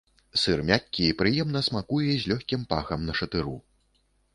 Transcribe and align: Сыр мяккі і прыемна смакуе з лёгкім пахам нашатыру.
Сыр 0.43 0.63
мяккі 0.69 1.03
і 1.09 1.17
прыемна 1.21 1.63
смакуе 1.69 2.13
з 2.25 2.35
лёгкім 2.35 2.61
пахам 2.73 3.09
нашатыру. 3.13 3.55